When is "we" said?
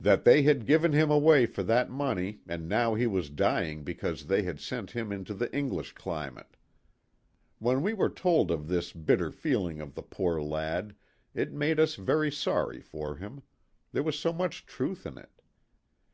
7.82-7.92